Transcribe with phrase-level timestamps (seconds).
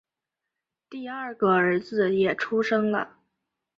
[0.89, 3.19] 第二个儿子也出生了